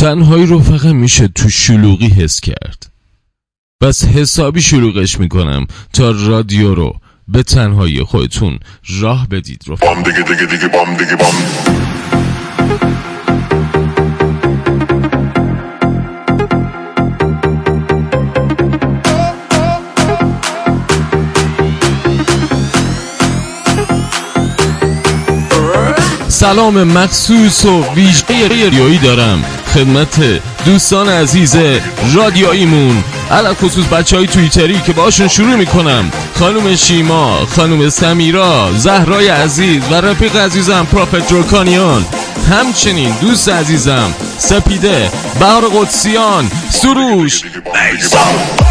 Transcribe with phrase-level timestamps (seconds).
[0.00, 2.90] تنهایی رو فقط میشه تو شلوغی حس کرد.
[3.80, 6.96] بس حسابی شلوغش می‌کنم تا رادیو رو
[7.28, 8.58] به تنهایی خودتون
[9.00, 9.64] راه بدید.
[9.66, 11.34] رو بام دیگه دیگه دیگه بام دیگه بام.
[26.28, 29.59] سلام مخصوص و ویژه ریایی دارم.
[29.74, 31.56] خدمت دوستان عزیز
[32.14, 36.10] رادیاییمون علا خصوص بچه های تویتری که باشون شروع می‌کنم.
[36.38, 42.06] خانم شیما خانم سمیرا زهرای عزیز و رفیق عزیزم پروفت روکانیان
[42.50, 47.42] همچنین دوست عزیزم سپیده بهار قدسیان سروش.
[47.64, 48.69] بام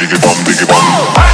[0.00, 1.29] بام دیگه دیگه دیگه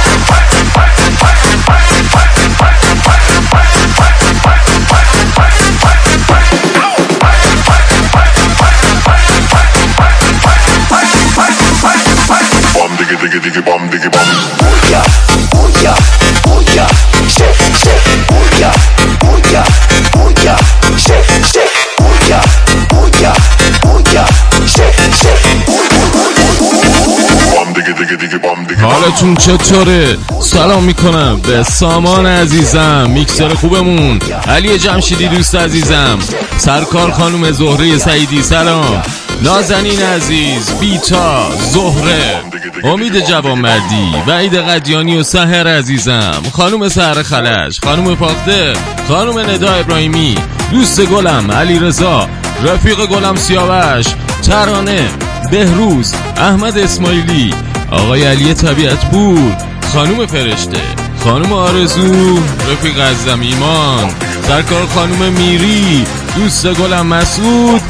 [28.81, 34.19] حالتون چطوره؟ سلام می‌کنم به سامان عزیزم میکسر خوبمون.
[34.47, 36.19] علی جمشیدی دوست عزیزم.
[36.57, 39.03] سرکار خانم زهره سعیدی سلام.
[39.41, 42.41] نازنین عزیز بیتا زهره.
[42.83, 46.41] امید جوانمردی وعید قدیانی و سهر عزیزم.
[46.53, 48.73] خانم سهر خلش خانم پاخته
[49.07, 50.35] خانم ندا ابراهیمی
[50.71, 52.27] دوست گلم علی رضا
[52.63, 54.05] رفیق گلم سیاوش
[54.47, 55.09] ترانه
[55.51, 57.53] بهروز احمد اسماعیلی
[57.91, 59.55] آقای علی طبیعت پور
[59.93, 60.81] خانم فرشته
[61.23, 62.39] خانم آرزو
[62.71, 64.09] رفیق عزم ایمان
[64.47, 66.05] سرکار خانم میری
[66.35, 67.81] دوست گلم مسعود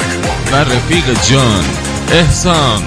[0.51, 1.65] و رفیق جان.
[2.11, 2.83] احسان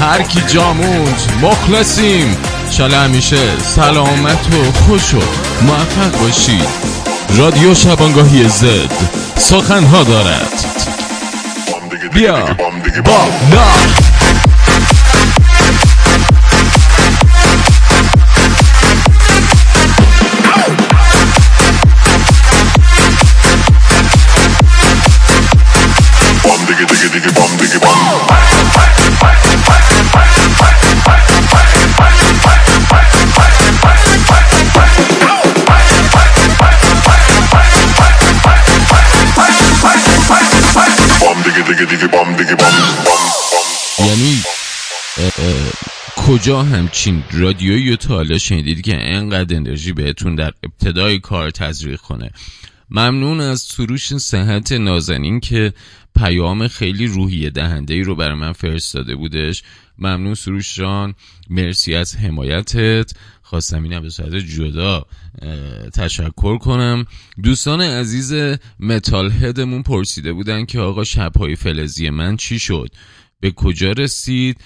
[0.00, 2.36] هر کی جاموند مخلصیم.
[2.70, 5.20] شاله همیشه سلامت و خوش و
[5.62, 6.68] موفق باشید
[7.38, 8.92] رادیو شبانگاهی زد.
[9.36, 10.64] سخنها دارد.
[12.14, 12.46] بیا.
[13.04, 13.28] با
[46.16, 52.30] کجا همچین رادیویی تا حالا شنیدید که انقدر انرژی بهتون در ابتدای کار تزریق کنه.
[52.90, 55.72] ممنون از سروش صحت نازنین که
[56.16, 59.62] پیام خیلی روحیه دهنده ای رو برای من فرستاده بودش.
[59.98, 61.14] ممنون سروش جان.
[61.50, 63.12] مرسی از حمایتت.
[63.42, 65.06] خواستم اینم به صورت جدا
[65.94, 67.06] تشکر کنم.
[67.42, 72.90] دوستان عزیز متال هدمون پرسیده بودن که آقا شبهای فلزی من چی شد؟
[73.44, 74.60] به کجا رسید؟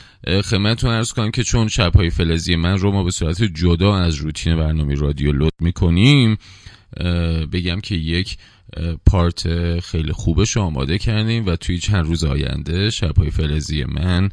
[0.45, 4.57] خدمتتون ارز کنم که چون شبهای فلزی من رو ما به صورت جدا از روتین
[4.57, 6.39] برنامه رادیو لود می‌کنیم
[7.53, 8.37] بگم که یک
[9.07, 14.31] پارت خیلی خوبش رو آماده کردیم و توی چند روز آینده شبهای فلزی من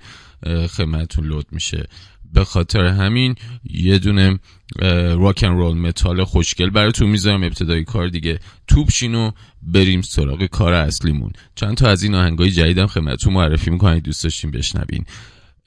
[0.67, 1.87] خدمتتون لود میشه.
[2.35, 4.39] به خاطر همین یه دونه
[5.15, 9.31] راکن رول متال خوشگل براتون می‌ذارم ابتدای کار دیگه توپ شین و
[9.61, 11.31] بریم سراغ کار اصلیمون.
[11.55, 15.05] چند تا از این آهنگای جدیدم خدمتتون معرفی می‌کنم دوست داشتین بشنوین.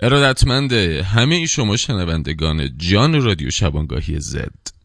[0.00, 4.77] ارادتمند همه شما شنوندگان جان رادیو شبانگاهی زد.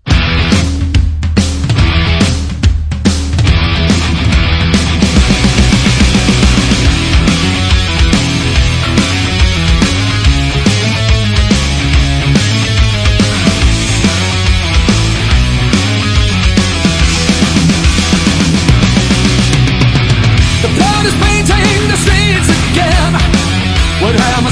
[24.03, 24.51] would have a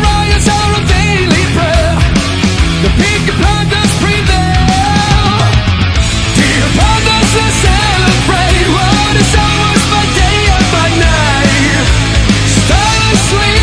[0.00, 1.94] riots are a daily prayer.
[2.80, 2.90] The
[4.00, 4.56] prevail.
[7.60, 11.84] Celebrate what is ours by day and by night.
[12.68, 13.56] Fearlessly,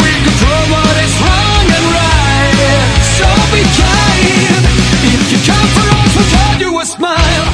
[0.00, 2.56] we control what is wrong and right.
[3.18, 4.64] So be kind.
[5.04, 6.32] If you come for us, we'll
[6.64, 7.46] you a smile.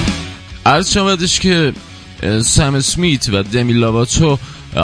[2.44, 4.38] Sam Smith و Demi Lovato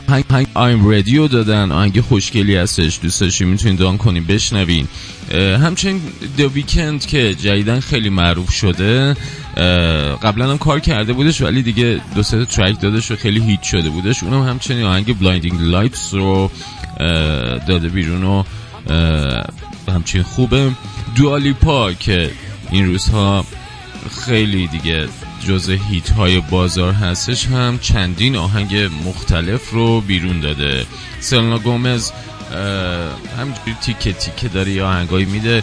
[0.08, 1.72] آهنگ آهنگ I'm Ready رو دادن.
[1.72, 2.98] آهنگ خوشگلی هستش.
[3.02, 4.88] دوست داشتین می‌تونین دانلود کنین بشنوین.
[5.34, 6.00] همچنین
[6.38, 9.16] The Weeknd که جدیدن خیلی معروف شده.
[10.22, 13.90] قبلا هم کار کرده بودش ولی دیگه دو سه track دادش و خیلی hit شده
[13.90, 14.22] بودش.
[14.22, 16.50] اونم همچنین آهنگ Blinding Lights رو
[17.68, 18.42] داده بیرون و
[19.88, 20.70] همچنین خوبه.
[21.16, 22.30] دوالیپا که
[22.70, 23.46] این روزها
[24.26, 25.08] خیلی دیگه
[25.48, 30.86] جز هیت های بازار هستش هم چندین آهنگ مختلف رو بیرون داده.
[31.20, 32.10] سلنا گومز
[33.38, 35.62] همینجوری تیکه تیکه داره یه آهنگایی میده.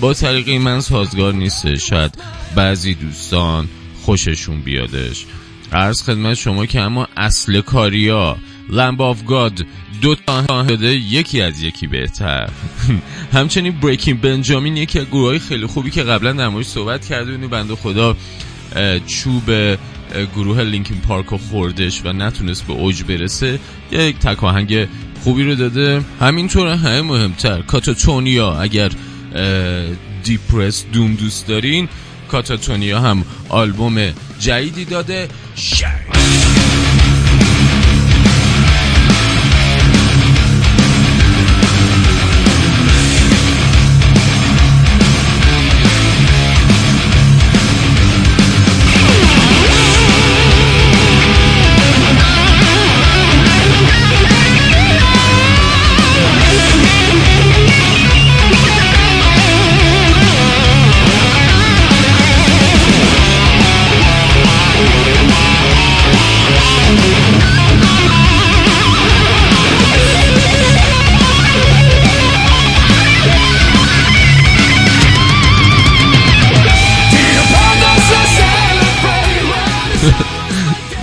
[0.00, 2.14] با طریقی من سازگار نیست شاید
[2.54, 3.68] بعضی دوستان
[4.02, 5.26] خوششون بیادش.
[5.72, 8.36] عرض خدمت شما که اما اصل کاریا
[8.70, 9.66] Lamb of God
[10.02, 12.50] دو تا داده یکی از یکی بهتر.
[13.32, 17.50] همچنین Breaking Benjamin یکی از گروه خیلی خوبی که قبلا در صحبت کرده بودیم.
[17.50, 18.16] بنده خدا
[19.06, 19.44] چوب
[20.36, 23.58] گروه Linkin Park رو خوردش و نتونست به اوج برسه.
[23.90, 24.88] یک تک آهنگ
[25.24, 26.00] خوبی رو داده.
[26.20, 28.60] همینطور همه مهمتر Katatonia.
[28.60, 28.90] اگر
[30.24, 31.88] depress doom دوست دارین
[32.28, 35.28] Katatonia هم آلبوم جدیدی داده.
[35.54, 36.01] شر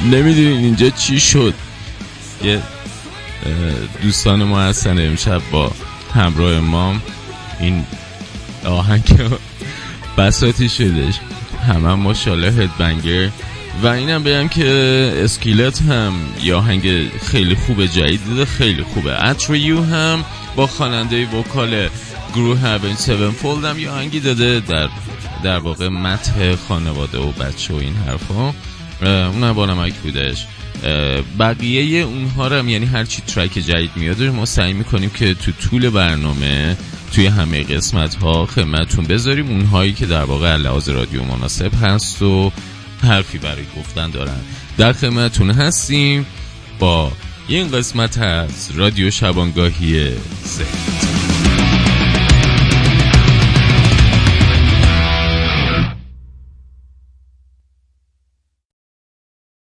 [0.04, 1.54] نمی‌دونین اینجا چی شد.
[2.44, 2.62] یه
[4.02, 5.72] دوستان ما هستن امشب با
[6.16, 6.96] همراه ما.
[7.60, 7.86] این
[8.66, 9.22] آهنگ
[10.18, 11.14] بساتی شدش.
[11.68, 13.30] همه ماشاءالله هدبنگر
[13.84, 14.66] و اینم بگم که
[15.24, 16.14] اسکیلت هم
[16.44, 19.26] یه آهنگ خیلی خوبه جدید داده خیلی خوبه.
[19.26, 20.26] اتریو هم
[20.56, 21.90] با خواننده وکال
[22.36, 24.90] گروه هاون سیون فولد هم یه آهنگی داده در
[25.44, 28.54] در واقع متح خانواده و بچه و این حرفا.
[29.02, 30.46] اون با نمک بودش.
[31.40, 35.52] بقیه اونها رو هم یعنی هر چی ترک جدید میاد ما سعی می‌کنیم که تو
[35.52, 36.78] طول برنامه
[37.14, 39.48] توی همه قسمت ها خدمتتون بذاریم.
[39.48, 42.52] اونهایی که در واقع لحاظ رادیو مناسب هست و
[43.02, 44.40] حرفی برای گفتن دارن.
[44.78, 46.26] در خدمتتون هستیم
[46.80, 47.12] با
[47.48, 50.12] این قسمت از رادیو شبانگاهی
[50.44, 51.09] زد